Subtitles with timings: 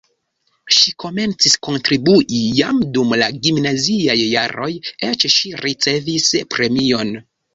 [0.75, 4.71] Ŝi komencis kontribui jam dum la gimnaziaj jaroj,
[5.09, 7.17] eĉ ŝi ricevis premion.